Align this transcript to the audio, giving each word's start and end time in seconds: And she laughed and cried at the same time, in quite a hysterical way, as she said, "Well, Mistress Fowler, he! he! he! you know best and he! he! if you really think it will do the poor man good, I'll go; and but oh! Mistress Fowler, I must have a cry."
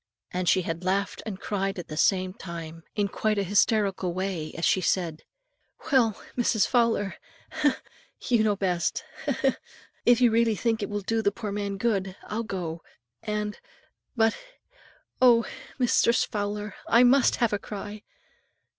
And 0.31 0.49
she 0.49 0.63
laughed 0.63 1.21
and 1.27 1.39
cried 1.39 1.77
at 1.77 1.87
the 1.87 1.95
same 1.95 2.33
time, 2.33 2.81
in 2.95 3.07
quite 3.07 3.37
a 3.37 3.43
hysterical 3.43 4.13
way, 4.15 4.51
as 4.57 4.65
she 4.65 4.81
said, 4.81 5.21
"Well, 5.91 6.19
Mistress 6.35 6.65
Fowler, 6.65 7.17
he! 7.61 7.61
he! 7.69 7.73
he! 8.17 8.37
you 8.37 8.43
know 8.43 8.55
best 8.55 9.03
and 9.27 9.35
he! 9.35 9.49
he! 9.49 9.55
if 10.07 10.19
you 10.19 10.31
really 10.31 10.55
think 10.55 10.81
it 10.81 10.89
will 10.89 11.01
do 11.01 11.21
the 11.21 11.31
poor 11.31 11.51
man 11.51 11.77
good, 11.77 12.15
I'll 12.23 12.41
go; 12.41 12.81
and 13.21 13.59
but 14.15 14.35
oh! 15.21 15.45
Mistress 15.77 16.23
Fowler, 16.23 16.73
I 16.87 17.03
must 17.03 17.35
have 17.35 17.53
a 17.53 17.59
cry." 17.59 18.01